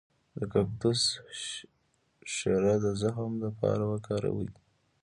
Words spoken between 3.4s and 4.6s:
لپاره وکاروئ